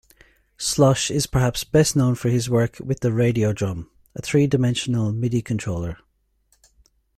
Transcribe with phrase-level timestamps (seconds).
[0.57, 5.99] Schloss is perhaps best known for his work with the Radiodrum, a three-dimensional midi-controller.